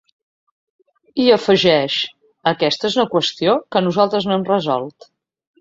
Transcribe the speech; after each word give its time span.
I 1.25 1.27
afegeix: 1.35 1.99
‘Aquesta 2.53 2.91
és 2.91 2.97
una 3.01 3.07
qüestió 3.15 3.55
que 3.77 3.85
nosaltres 3.89 4.29
no 4.31 4.39
hem 4.39 4.49
resolt’. 4.53 5.11